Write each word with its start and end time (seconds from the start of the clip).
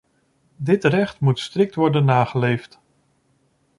Dit 0.55 0.83
recht 0.85 1.19
moet 1.19 1.39
strikt 1.39 1.75
worden 1.75 2.05
nageleefd. 2.05 2.81